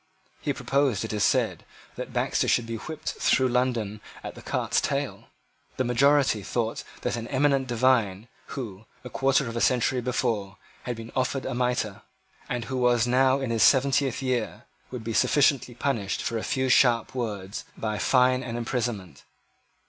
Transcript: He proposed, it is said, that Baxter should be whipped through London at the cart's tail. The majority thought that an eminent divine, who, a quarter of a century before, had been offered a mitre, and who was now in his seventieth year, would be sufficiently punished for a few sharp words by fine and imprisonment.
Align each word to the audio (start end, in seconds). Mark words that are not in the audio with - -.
He 0.41 0.51
proposed, 0.51 1.05
it 1.05 1.13
is 1.13 1.23
said, 1.23 1.63
that 1.95 2.11
Baxter 2.11 2.47
should 2.47 2.65
be 2.65 2.77
whipped 2.77 3.09
through 3.19 3.49
London 3.49 4.01
at 4.23 4.33
the 4.33 4.41
cart's 4.41 4.81
tail. 4.81 5.25
The 5.77 5.83
majority 5.83 6.41
thought 6.41 6.83
that 7.01 7.15
an 7.15 7.27
eminent 7.27 7.67
divine, 7.67 8.27
who, 8.47 8.85
a 9.03 9.11
quarter 9.11 9.47
of 9.47 9.55
a 9.55 9.61
century 9.61 10.01
before, 10.01 10.57
had 10.85 10.95
been 10.95 11.11
offered 11.15 11.45
a 11.45 11.53
mitre, 11.53 12.01
and 12.49 12.65
who 12.65 12.77
was 12.77 13.05
now 13.05 13.39
in 13.41 13.51
his 13.51 13.61
seventieth 13.61 14.23
year, 14.23 14.63
would 14.89 15.03
be 15.03 15.13
sufficiently 15.13 15.75
punished 15.75 16.23
for 16.23 16.39
a 16.39 16.43
few 16.43 16.67
sharp 16.67 17.13
words 17.13 17.63
by 17.77 17.99
fine 17.99 18.41
and 18.41 18.57
imprisonment. 18.57 19.23